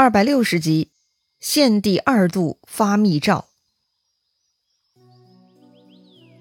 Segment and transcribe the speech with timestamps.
[0.00, 0.88] 二百六十集，
[1.40, 3.44] 献帝二度发密诏。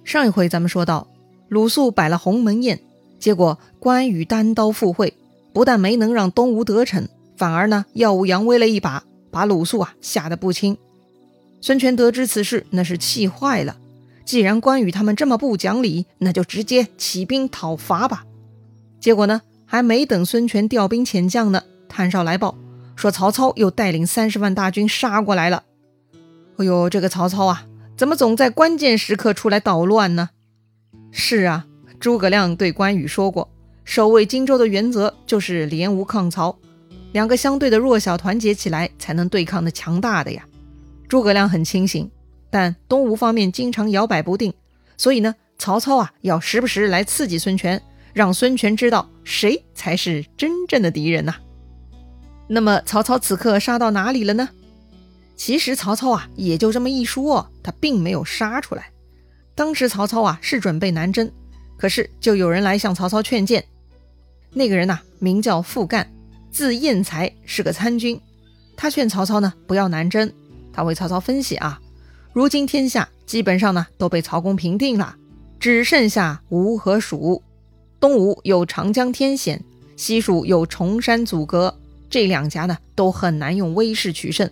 [0.05, 1.09] 上一回咱们说到，
[1.49, 2.79] 鲁肃摆了鸿门宴，
[3.19, 5.13] 结果关羽单刀赴会，
[5.51, 10.77] 不但没能让东吴得逞，反而呢耀武扬威了一把，把鲁肃啊吓得不轻。
[11.59, 13.75] 孙权得知此事，那是气坏了。
[14.23, 18.23] 既然关羽他们这么不讲理，那就直接起兵讨伐吧。
[19.01, 22.57] 结果呢，还没等孙权调兵遣将呢，探哨来报。
[22.99, 25.63] 说曹操又带领三十万大军杀过来了。
[26.57, 27.65] 哎呦，这个曹操啊，
[27.95, 30.31] 怎么总在关键时刻出来捣乱呢？
[31.09, 31.65] 是啊，
[31.97, 33.49] 诸葛亮对关羽说过，
[33.85, 36.59] 守卫荆州的原则就是联吴抗曹，
[37.13, 40.45] 两个相对的弱小团结起来，才能对抗的强大的呀。
[41.07, 42.11] 诸葛亮很清醒，
[42.49, 44.53] 但东吴方面经常摇摆不定，
[44.97, 47.81] 所以呢，曹操啊，要时不时来刺激孙权，
[48.11, 51.35] 让孙权知道谁才是真正的敌人呐。
[52.51, 54.49] 那么曹操此刻杀到哪里了呢？
[55.35, 58.89] 其实曹操啊，也就这么一说，他并没有杀出来。
[59.53, 61.31] 当时曹操啊是准备南征，
[61.77, 63.63] 可是就有人来向曹操劝谏。
[64.51, 66.11] 那个人呐，名叫傅干，
[66.51, 68.19] 字彦才，是个参军。
[68.75, 70.31] 他劝曹操呢不要南征。
[70.73, 71.79] 他为曹操分析啊，
[72.33, 75.15] 如今天下基本上呢都被曹公平定了，
[75.59, 77.43] 只剩下吴和蜀。
[77.99, 79.63] 东吴有长江天险，
[79.95, 81.77] 西蜀有崇山阻隔。
[82.09, 84.49] 这两家呢都很难用威势取胜，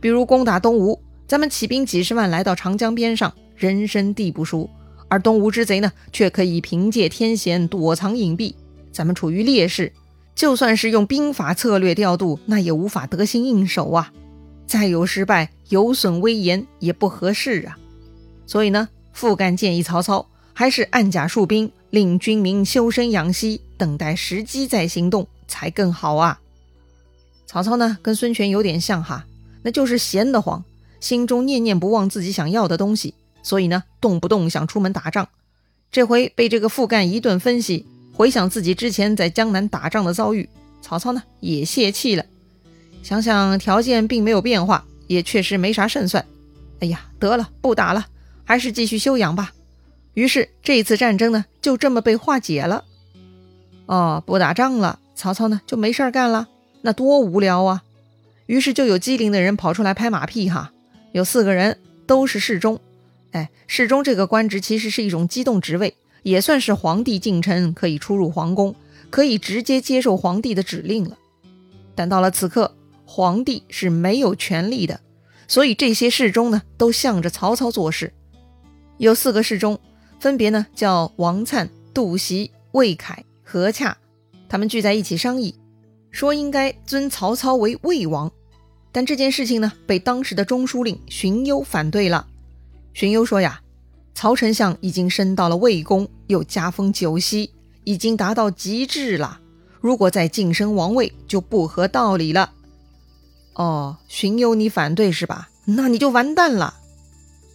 [0.00, 4.68] 比如攻打东吴，咱们起兵几十万来到长江边上，人生地不熟；
[5.08, 8.54] 而东吴之贼呢，却可以凭借天险躲藏隐蔽，
[8.92, 9.92] 咱们处于劣势，
[10.34, 14.12] 就算是用兵法策略调度，那也无法得心应手啊！
[14.66, 17.76] 再有失败，有损威严，也不合适啊！
[18.46, 26.40] 所以呢，傅干建议曹操还是按甲戍兵，令军民修身养息，等待时机再行动，才更好啊！
[27.54, 29.26] 曹操呢，跟孙权有点像哈，
[29.62, 30.64] 那就是闲得慌，
[30.98, 35.28] 心中念念不忘自己想要的东西，所以呢，动不动想出门打仗。
[35.92, 40.48] 这回被这个傅干一顿分析，回想自己之前在江南打仗的遭遇，
[40.82, 42.26] 曹操呢也泄气了。
[43.04, 46.26] 想想条件并没有变化，也确实没啥胜算。
[46.80, 48.04] 哎呀，得了，不打了，
[48.42, 49.52] 还是继续休养吧。
[50.14, 52.82] 于是这一次战争呢，就这么被化解了。
[53.86, 56.48] 哦，不打仗了，曹操呢就没事儿干了。
[56.86, 57.82] 那多无聊啊！
[58.44, 60.70] 于是就有机灵的人跑出来拍马屁哈。
[61.12, 62.78] 有四个人都是侍中，
[63.30, 68.74] 哎，侍中这个官职其实是一种机动职位，也算是皇帝近臣，可以出入皇宫，
[69.08, 71.16] 可以直接接受皇帝的指令了。
[71.94, 75.00] 但到了此刻，皇帝是没有权力的，
[75.48, 78.12] 所以这些侍中呢，都向着曹操做事。
[78.98, 79.80] 有四个侍中，
[80.20, 83.96] 分别呢叫王粲、杜袭、魏凯、何洽，
[84.50, 85.54] 他们聚在一起商议。
[86.14, 88.30] 说应该尊曹操为魏王，
[88.92, 92.28] 但这件事情呢，被当时的中书令荀攸反对了。
[92.94, 93.60] 荀攸说呀，
[94.14, 97.50] 曹丞相已经升到了魏公，又加封九锡，
[97.82, 99.40] 已经达到极致了。
[99.80, 102.52] 如果再晋升王位，就不合道理了。
[103.54, 105.48] 哦，荀攸你反对是吧？
[105.64, 106.74] 那你就完蛋了。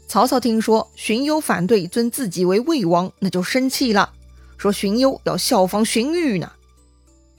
[0.09, 4.11] 曹操听说荀攸反对尊自己为魏王，那就生气了，
[4.57, 6.51] 说荀攸要效仿荀彧呢。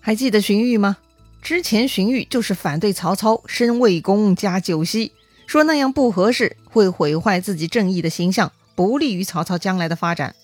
[0.01, 0.97] 还记得荀彧吗？
[1.43, 5.13] 之前荀彧就是反对曹操升魏公加九锡，
[5.47, 10.35] 说那样不合适，会毁坏自己正义的形象，不利于曹操将来的发展。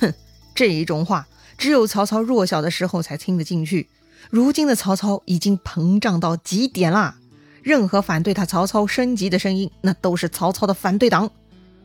[0.00, 0.14] 哼，
[0.54, 1.26] 这一种话
[1.58, 3.88] 只有曹操弱小的时候才听得进去。
[4.30, 7.16] 如今的曹操已经膨胀到极点啦，
[7.62, 11.30] 任何反对他曹操升级的声音，那都是曹操的反对党。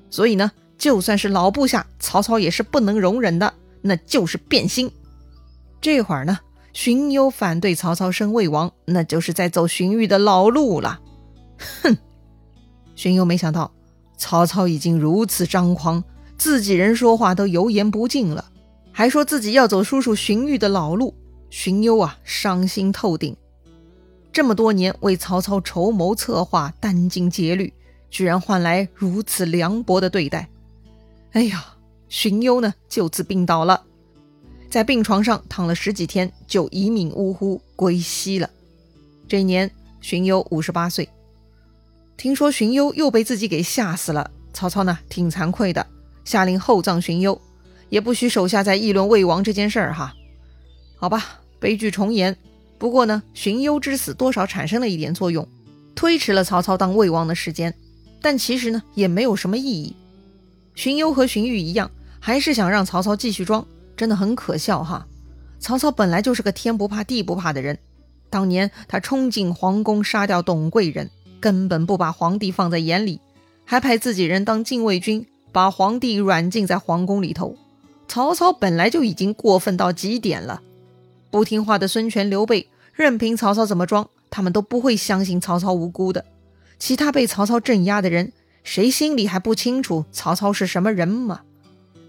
[0.10, 4.90] 所以呢，就算是老部下，曹操也是不能容忍的，那就是变心。
[5.82, 6.40] 这会儿呢？
[6.74, 11.00] 荀攸反对曹操升魏王，那就是在走荀彧的老路了。
[11.84, 11.98] 哼！
[12.96, 13.72] 荀攸没想到
[14.18, 16.04] 曹操已经如此张狂，
[16.38, 18.46] 自己人说话都油盐不进了，
[18.92, 21.16] 还说自己要走叔叔荀彧的老路。
[21.50, 23.36] 荀攸啊，伤心透顶。
[24.32, 27.74] 这么多年为曹操筹谋策划、殚精竭虑，
[28.12, 30.48] 居然换来如此凉薄的对待。
[31.32, 31.66] 哎呀，
[32.08, 33.84] 荀攸呢，就此病倒了。
[34.70, 38.48] 在病床上躺了十几天，就一命呜呼归西了。
[39.28, 39.70] 这一年，
[40.00, 41.10] 荀攸五十八岁。
[42.18, 45.86] 听说荀攸又被自己给吓死了，曹操呢挺惭愧的，
[46.24, 47.42] 下令厚葬荀攸，
[47.90, 50.14] 也不许手下再议论魏王这件事儿哈。
[50.98, 52.38] 好吧，悲剧重演。
[52.78, 55.48] 不过呢，荀攸之死多少产生了一点作用，
[55.96, 57.74] 推迟了曹操当魏王的时间。
[58.22, 59.96] 但其实呢，也没有什么意义。
[60.76, 61.90] 荀攸和荀彧一样，
[62.20, 63.66] 还是想让曹操继续装。
[64.00, 65.06] 真的很可笑哈！
[65.60, 67.78] 曹操本来就是个天不怕地不怕的人，
[68.30, 71.10] 当年他冲进皇宫杀掉董贵人，
[71.42, 73.20] 根本不把皇帝放在眼里，
[73.66, 77.58] 还派自己人当禁卫军，把皇帝软禁在皇宫里头。
[78.08, 80.62] 曹操本来就已经过分到极点了，
[81.30, 86.24] 不听话的孙权、刘备，任凭曹操怎么装，他们都不会相信曹操无辜的。
[86.80, 88.32] 其他被曹操镇压的人，
[88.64, 91.42] 谁心里还不清楚曹操是什么人吗？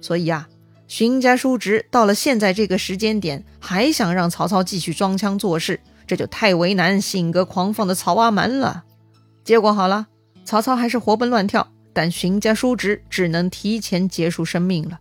[0.00, 0.48] 所以啊。
[0.90, 8.82] 荀家叔侄到了现在这个时间点，还想让曹操继续装腔作势，这就太为难性格狂放的曹阿瞒了。
[9.44, 10.08] 结果好了，
[10.44, 14.98] 曹操还是活蹦乱跳，但荀家叔侄只能提前结束生命了。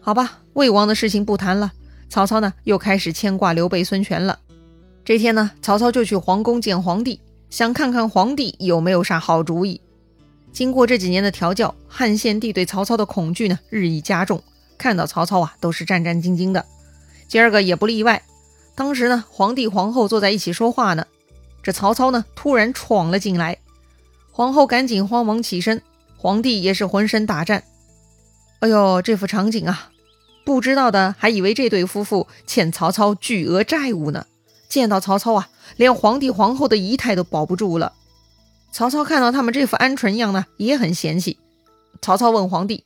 [0.00, 1.72] 好吧，魏王的事情不谈了。
[2.10, 4.38] 曹操呢，又开始牵挂刘备、孙权了。
[5.02, 9.80] 这天呢，曹操就去皇宫见皇帝，想看看皇帝有没有啥好主意。
[10.52, 14.44] 经过这几年的调教，汉献帝对曹操的恐惧呢，日益加重。
[14.84, 16.66] 看到曹操啊，都是战战兢兢的，
[17.26, 18.22] 今儿个也不例外。
[18.74, 21.06] 当时呢，皇帝皇后坐在一起说话呢，
[21.62, 23.56] 这曹操呢突然闯了进来，
[24.30, 25.80] 皇后赶紧慌忙起身，
[26.18, 27.64] 皇帝也是浑身打颤。
[28.60, 29.88] 哎呦，这幅场景啊，
[30.44, 34.26] 不知道的还以为这对夫妇欠曹操巨额债务呢。
[34.68, 37.94] 见到曹操啊，连皇帝皇后的仪态都保不住了。
[38.70, 41.38] 曹操看到他们这副鹌鹑样呢，也很嫌弃。
[42.02, 42.84] 曹操问皇帝。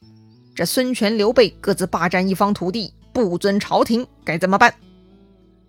[0.59, 4.75] 这孙权、刘备各自霸占一方土地，不尊朝廷，该怎么办？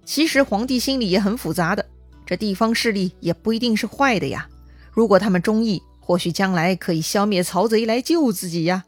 [0.03, 1.85] 其实皇帝心里也很复杂的，
[2.25, 4.49] 这地方势力也不一定是坏的呀。
[4.91, 8.83] 如果他们忠义，或许将来可以消灭曹贼来救自己呀。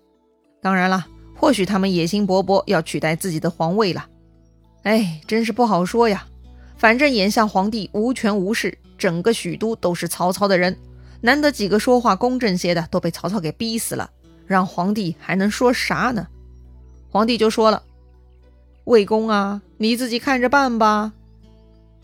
[0.59, 1.05] 当然了，
[1.35, 4.07] 或许他们野心勃勃，要取代自己的皇位了。
[4.81, 6.25] 哎，真是不好说呀。
[6.77, 10.75] 反正眼下皇帝无权无势，整个许都都是曹操的人，
[11.21, 14.09] 难得几个说话公正些的都被曹操给逼死了。
[14.51, 16.27] 让皇帝还能说啥呢？
[17.09, 17.83] 皇帝就说了
[18.85, 21.13] ：“魏公啊，你自己看着办吧。”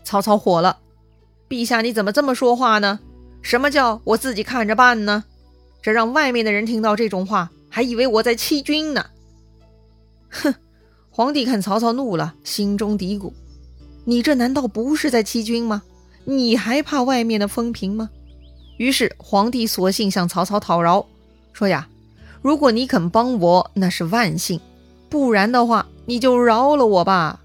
[0.02, 0.78] 曹操火了
[1.48, 3.00] ：“陛下你怎么这么说话呢？
[3.42, 5.24] 什么叫我自己看着办呢？
[5.80, 9.06] 这让外面的人听到这种话，还以为我在欺君呢。”
[10.30, 10.54] 哼！
[11.10, 13.32] 皇帝看曹操怒了，心中嘀咕
[14.04, 15.82] ：“你这难道不是在欺君吗？
[16.24, 18.10] 你还怕外面的风评吗？”
[18.78, 21.06] 于是皇帝索性向曹操讨饶，
[21.52, 21.88] 说：“呀。”
[22.42, 24.58] 如果你肯帮我，那是万幸；
[25.08, 27.40] 不然的话，你就饶了我吧。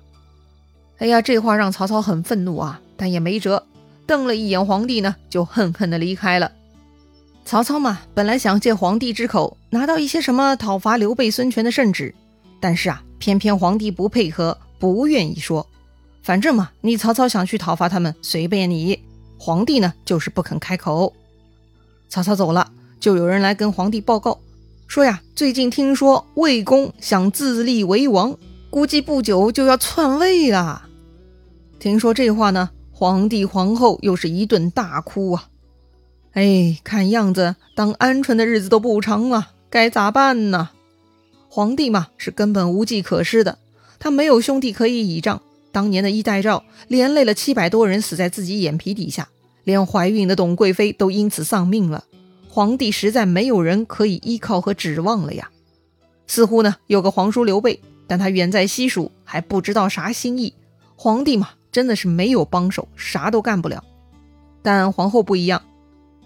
[1.00, 3.66] 哎呀，这话让曹操很愤怒啊，但也没辙，
[4.06, 6.52] 瞪了一眼皇帝呢，就恨恨的离开了。
[7.46, 12.14] 曹操嘛，本来想借皇帝之口拿到一些什么讨伐刘备、孙权的圣旨，
[12.62, 15.68] 但是啊，偏偏皇帝不配合，不愿意说。
[16.22, 18.98] 反正嘛，你曹操想去讨伐他们，随便你。
[19.38, 21.12] 皇帝呢，就是不肯开口。
[22.08, 24.40] 曹操走了，就有人来跟皇帝报告。
[24.94, 28.38] 说呀，最近听说魏公想自立为王，
[28.70, 30.88] 估计不久就要篡位了。
[31.80, 35.50] 听说这话呢，皇帝皇后又是一顿大哭啊！
[36.34, 40.70] 哎，看样子当鹌鹑的日子都不长了，该咋办呢？
[41.50, 43.58] 皇帝嘛，是根本无计可施的，
[43.98, 45.42] 他没有兄弟可以倚仗。
[45.72, 49.30] 当年的衣带诏连累了七百多人死在自己眼皮底下，
[49.64, 52.04] 连怀孕的董贵妃都因此丧命了。
[52.54, 55.50] 皇帝实在没有人可以依靠和指望了呀。
[56.28, 60.54] 似乎呢有个皇叔刘备，但他远在西蜀，还不知道啥心意。
[60.96, 63.84] 皇帝嘛，真的是没有帮手，啥都干不了。
[64.62, 65.64] 但皇后不一样，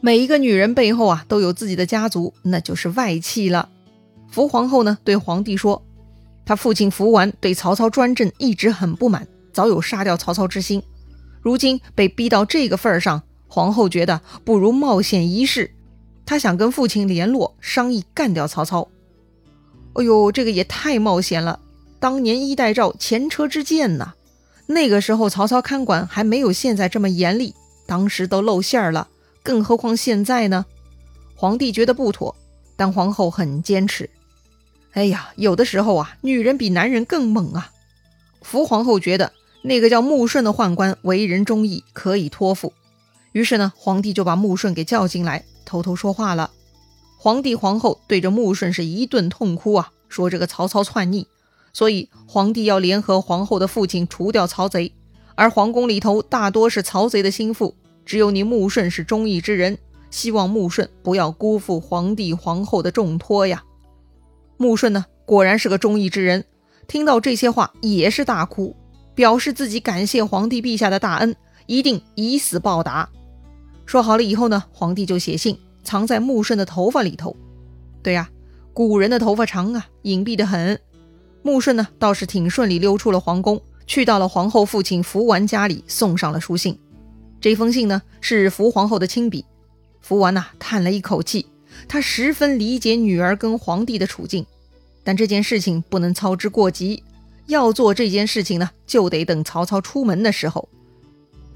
[0.01, 3.69] 每一个女人背后啊都有自己的家族，那就是外戚了。
[4.29, 5.81] 福皇后呢对皇帝说，
[6.45, 10.83] 她父亲福完对曹操专政一直很不满，早有杀掉曹操之心。
[11.41, 15.71] 如今被逼到这个份儿上，皇后觉得不如冒险一试。
[16.27, 18.89] 他想跟父亲联络，商议干掉曹操。
[19.93, 21.61] 哎呦，这个也太冒险了！
[22.01, 24.13] 当年衣带诏前车之鉴呐，
[24.67, 27.55] 那个时候曹操看管还没有现在这么严厉，
[27.85, 29.07] 当时都露馅儿了，
[29.41, 30.65] 更何况现在呢？
[31.33, 32.35] 皇帝觉得不妥，
[32.75, 34.09] 但皇后很坚持。
[34.91, 37.71] 哎呀，有的时候啊，女人比男人更猛啊！
[38.41, 39.31] 福皇后觉得
[39.61, 42.73] 那个叫穆顺的宦官为人忠义，可以托付。
[43.37, 45.45] 于是呢，皇帝就把穆顺给叫进来。
[45.63, 46.49] 偷偷说话了，
[47.19, 51.27] 皇帝皇后对着穆顺是一顿痛哭啊，说这个曹操篡逆，
[51.71, 54.91] 所以皇帝要联合皇后的父亲除掉曹贼，
[55.35, 59.77] 而皇宫里头大多是曹贼的心腹，只有你穆顺是忠义之人，
[60.09, 63.63] 希望穆顺不要辜负皇帝皇后的重托呀。
[64.57, 66.43] 穆顺呢，果然是个忠义之人，
[66.87, 68.75] 听到这些话也是大哭，
[69.13, 71.35] 表示自己感谢皇帝陛下的大恩，
[71.67, 73.07] 一定以死报答。
[73.87, 77.35] 说好了以后呢，皇帝就写信藏在穆顺的头发里头。
[78.03, 78.29] 对呀，
[78.73, 80.79] 古人的头发长啊，隐蔽的很。
[81.41, 86.77] 穆顺呢倒是挺顺利溜出了皇宫，去到了皇后父亲福完家里，送上了书信，
[87.39, 89.45] 这封信呢是福皇后的亲笔。
[90.01, 91.45] 福完呐叹了一口气，
[91.87, 94.45] 他十分理解女儿跟皇帝的处境，
[95.05, 97.01] 但这件事情不能操之过急。
[97.45, 100.67] 要做这件事情呢，就得等曹操出门的时候，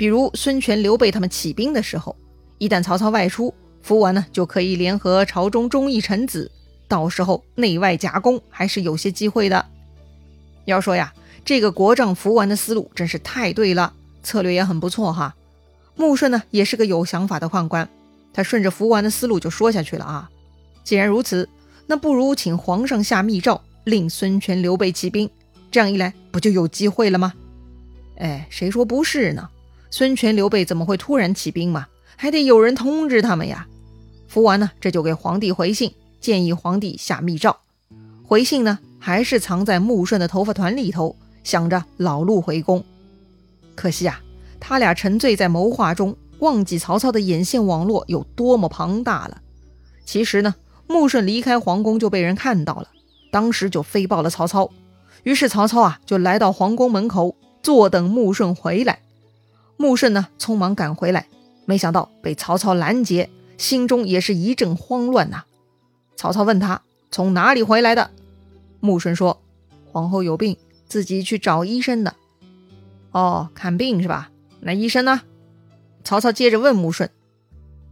[0.01, 2.15] 比如孙权、刘备他们起兵的时候。
[2.57, 3.53] 一旦曹操外出，
[3.83, 6.49] 福完呢就可以联合朝中忠义臣子，
[6.87, 9.63] 到时候内外夹攻还是有些机会的。
[10.65, 11.13] 要说呀，
[11.45, 13.93] 这个国丈福完的思路真是太对了，
[14.23, 15.35] 策略也很不错哈。
[15.95, 17.87] 穆顺呢也是个有想法的宦官，
[18.33, 20.31] 他顺着福完的思路就说下去了啊。
[20.83, 21.47] 既然如此，
[21.85, 25.29] 那不如请皇上下密诏，令孙权、刘备起兵，
[25.69, 27.33] 这样一来不就有机会了吗？
[28.17, 29.47] 哎，谁说不是呢？
[29.91, 31.85] 孙权、刘备怎么会突然起兵嘛？
[32.15, 33.67] 还得有人通知他们呀。
[34.27, 37.57] 福完呢，这就给皇帝回信，建议皇帝下密诏。
[38.23, 42.81] 回信呢，还是藏在穆顺的头发团里头，想着老路回宫。
[43.75, 44.21] 可惜啊，
[44.61, 49.41] 他俩沉醉在谋划中，忘记曹操的眼线网络有多么庞大了。
[50.05, 50.55] 其实呢，
[50.87, 52.87] 穆顺离开皇宫就被人看到了，
[53.29, 54.69] 当时就飞报了曹操。
[55.23, 58.99] 于是曹操啊，就来到皇宫门口，坐等穆顺回来。
[59.81, 61.25] 穆顺呢，匆忙赶回来。
[61.65, 65.43] 没想到被曹操拦截，心中也是一阵慌乱呐。
[66.15, 68.11] 曹操问他从哪里回来的，
[68.79, 69.41] 穆顺说
[69.91, 70.55] ：“皇后有病，
[70.87, 72.15] 自己去找医生的。”
[73.09, 74.29] 哦，看病是吧？
[74.59, 75.21] 那医生呢？
[76.03, 77.09] 曹操接着问穆顺。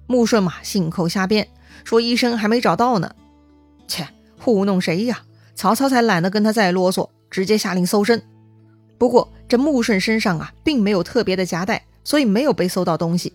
[0.05, 1.47] 穆顺嘛，信口瞎编，
[1.83, 3.15] 说医生还没找到呢。
[3.87, 4.07] 切，
[4.39, 5.23] 糊弄谁呀？
[5.55, 8.21] 曹操才懒得跟他再啰嗦，直接下令搜身。
[8.99, 13.33] 不过这穆顺身上啊，并没有特别的夹带，所以没有被搜到东西。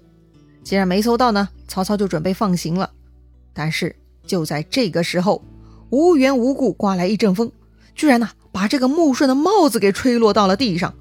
[0.63, 2.91] 既然没搜到呢，曹操就准备放行了。
[3.53, 3.95] 但是
[4.27, 5.43] 就在这个时候，
[5.91, 7.53] 无缘无故刮来一阵风，
[7.95, 10.95] 居然呢把这个穆顺的帽子给吹落到了地上。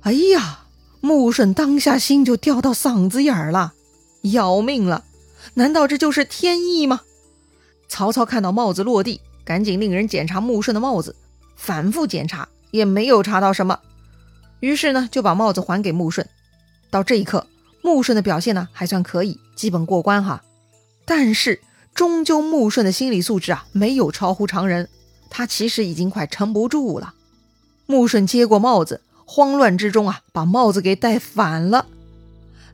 [0.00, 0.60] 哎呀，
[1.00, 3.74] 穆顺当下心就掉到嗓子眼儿了，
[4.22, 5.04] 要命了！
[5.54, 7.02] 难道这就是天意吗？
[7.88, 11.14] 曹操看到帽子落地，赶紧令人检查穆顺的帽子，
[11.56, 13.78] 反复检查也没有查到什么，
[14.64, 16.26] 于是呢就把帽子还给穆顺。
[16.90, 17.46] 到这一刻。
[17.82, 20.42] 穆顺的表现呢还算可以，基本过关哈。
[21.04, 21.60] 但是
[21.94, 24.88] 终究穆顺的心理素质啊没有超乎常人，
[25.28, 27.12] 他其实已经快撑不住了。
[27.84, 31.84] 穆顺接过帽子，慌乱之中啊把帽子给戴反了。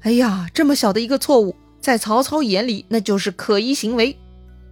[0.03, 4.17] 哎呀，这么小的一个错误，在曹操眼里那就是可疑行为。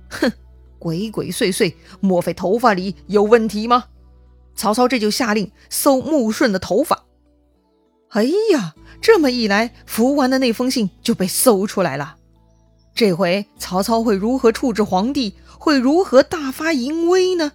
[0.08, 0.30] 哼，
[0.78, 3.86] 鬼鬼祟祟，莫非头发里有问题吗？
[4.54, 7.06] 曹操这就下令搜穆顺的头发。
[8.10, 8.74] 哎呀！
[9.00, 12.16] 这么一来，福王的那封信就被搜出来了。
[12.94, 15.34] 这回曹操会如何处置皇帝？
[15.58, 17.52] 会如何大发淫威呢？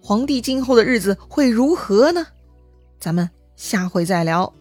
[0.00, 2.26] 皇帝今后的日子会如何呢？
[2.98, 4.52] 咱们下回再聊。